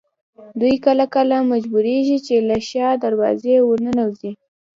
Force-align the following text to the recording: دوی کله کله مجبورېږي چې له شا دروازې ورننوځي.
دوی 0.59 0.75
کله 0.85 1.05
کله 1.15 1.35
مجبورېږي 1.51 2.17
چې 2.25 2.35
له 2.47 2.57
شا 2.69 2.87
دروازې 3.03 3.55
ورننوځي. 3.61 4.31